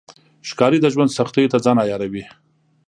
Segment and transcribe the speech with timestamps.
[0.49, 2.23] ښکاري د ژوند سختیو ته ځان عیاروي.